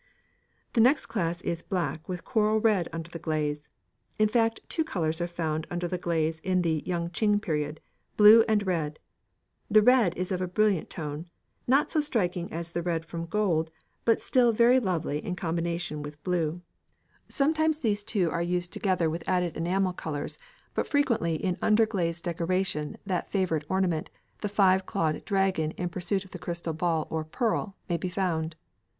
The 0.73 0.81
next 0.81 1.05
class 1.05 1.43
is 1.43 1.61
black 1.61 2.09
with 2.09 2.25
coral 2.25 2.59
red 2.59 2.89
under 2.91 3.11
the 3.11 3.19
glaze; 3.19 3.69
in 4.17 4.27
fact, 4.29 4.59
two 4.67 4.83
colours 4.83 5.21
are 5.21 5.27
found 5.27 5.67
under 5.69 5.87
the 5.87 5.99
glaze 5.99 6.39
in 6.39 6.63
the 6.63 6.81
Yung 6.87 7.11
ching 7.11 7.39
period, 7.39 7.79
blue 8.17 8.43
and 8.49 8.65
red. 8.65 8.97
The 9.69 9.83
red 9.83 10.17
is 10.17 10.31
of 10.31 10.41
a 10.41 10.47
brilliant 10.47 10.89
tone, 10.89 11.27
not 11.67 11.91
so 11.91 11.99
striking 11.99 12.51
as 12.51 12.71
the 12.71 12.81
red 12.81 13.05
from 13.05 13.27
gold, 13.27 13.69
but 14.03 14.19
still 14.19 14.51
very 14.51 14.79
lovely 14.79 15.23
in 15.23 15.33
its 15.33 15.39
combination 15.39 16.01
with 16.01 16.23
blue. 16.23 16.63
Sometimes 17.29 17.77
these 17.77 18.03
two 18.03 18.31
are 18.31 18.41
used 18.41 18.73
together 18.73 19.07
with 19.07 19.29
added 19.29 19.55
enamel 19.55 19.93
colours, 19.93 20.39
but 20.73 20.87
frequently 20.87 21.35
in 21.35 21.59
under 21.61 21.85
glaze 21.85 22.21
decoration 22.21 22.97
that 23.05 23.29
favourite 23.29 23.65
ornament, 23.69 24.09
the 24.39 24.49
five 24.49 24.87
clawed 24.87 25.23
dragon 25.25 25.69
in 25.77 25.89
pursuit 25.89 26.25
of 26.25 26.31
the 26.31 26.39
crystal 26.39 26.73
ball 26.73 27.05
or 27.11 27.23
pearl, 27.23 27.75
may 27.87 27.97
be 27.97 28.09
found. 28.09 28.55